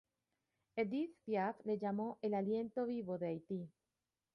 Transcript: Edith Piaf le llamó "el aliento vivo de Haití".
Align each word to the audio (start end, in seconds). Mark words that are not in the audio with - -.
Edith 0.77 1.15
Piaf 1.25 1.61
le 1.63 1.77
llamó 1.77 2.17
"el 2.23 2.33
aliento 2.33 2.87
vivo 2.87 3.19
de 3.19 3.27
Haití". 3.27 3.69